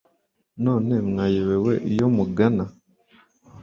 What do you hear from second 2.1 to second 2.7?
mugana